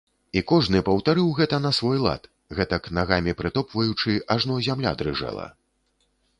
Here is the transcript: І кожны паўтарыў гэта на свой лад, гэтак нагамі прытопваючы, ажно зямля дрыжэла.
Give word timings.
І 0.39 0.41
кожны 0.51 0.79
паўтарыў 0.87 1.27
гэта 1.39 1.59
на 1.65 1.71
свой 1.81 1.99
лад, 2.05 2.23
гэтак 2.61 2.83
нагамі 3.01 3.37
прытопваючы, 3.43 4.19
ажно 4.37 4.61
зямля 4.69 4.99
дрыжэла. 5.03 5.47